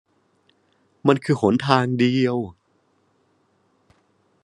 [1.07, 2.37] มันคือหนทางเดียว